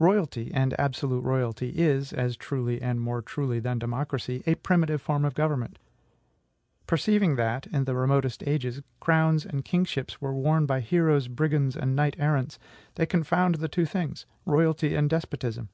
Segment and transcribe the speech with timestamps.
[0.00, 5.24] Royalty, and absolute royalty, is as truly and more truly than democracy a primitive form
[5.24, 5.78] of government.
[6.88, 11.94] Perceiving that, in the remotest ages, crowns and kingships were worn by heroes, brigands, and
[11.94, 12.58] knight errants,
[12.96, 15.68] they confound the two things, royalty and despotism.